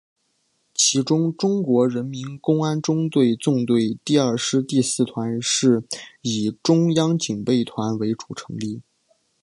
[0.73, 3.09] 其中中国人民公安中央
[3.39, 5.83] 纵队第二师第四团是
[6.23, 8.81] 以中央警备团为主成立。